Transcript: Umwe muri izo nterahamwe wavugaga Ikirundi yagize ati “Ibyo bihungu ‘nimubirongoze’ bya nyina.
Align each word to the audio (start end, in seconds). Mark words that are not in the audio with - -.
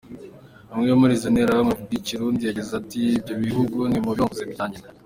Umwe 0.73 0.91
muri 0.99 1.13
izo 1.17 1.27
nterahamwe 1.33 1.71
wavugaga 1.73 1.95
Ikirundi 1.99 2.41
yagize 2.43 2.71
ati 2.81 2.97
“Ibyo 3.17 3.33
bihungu 3.41 3.77
‘nimubirongoze’ 3.89 4.45
bya 4.53 4.65
nyina. 4.71 4.87